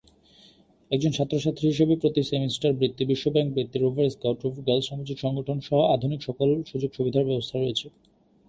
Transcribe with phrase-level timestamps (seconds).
[0.91, 5.79] একজন ছাত্র-ছাত্রী হিসেবে প্রতি সেমিস্টার বৃত্তি, বিশ্বব্যাংক বৃত্তি, রোভার স্কাউট, রোভার গার্লস, সামাজিক সংগঠন সহ
[5.95, 7.87] আধুনিক সকল সুযোগ-সুবিধার ব্যবস্থা রয়েছে।